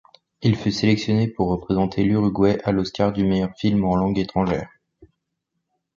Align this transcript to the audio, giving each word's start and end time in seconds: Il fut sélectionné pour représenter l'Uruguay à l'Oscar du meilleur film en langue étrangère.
Il 0.41 0.55
fut 0.55 0.71
sélectionné 0.71 1.27
pour 1.27 1.49
représenter 1.49 2.03
l'Uruguay 2.03 2.57
à 2.63 2.71
l'Oscar 2.71 3.13
du 3.13 3.23
meilleur 3.23 3.55
film 3.55 3.85
en 3.85 3.95
langue 3.95 4.17
étrangère. 4.17 4.67